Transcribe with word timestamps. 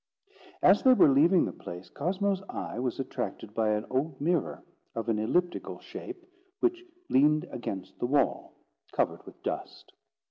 As 0.63 0.81
they 0.81 0.93
were 0.93 1.13
leaving 1.13 1.45
the 1.45 1.51
place, 1.51 1.87
Cosmo's 1.91 2.41
eye 2.49 2.79
was 2.79 2.99
attracted 2.99 3.53
by 3.53 3.69
an 3.69 3.85
old 3.91 4.19
mirror 4.19 4.63
of 4.95 5.09
an 5.09 5.19
elliptical 5.19 5.77
shape, 5.79 6.25
which 6.59 6.83
leaned 7.07 7.43
against 7.51 7.99
the 7.99 8.07
wall, 8.07 8.55
covered 8.93 9.23
with 9.27 9.43
dust. 9.43 9.93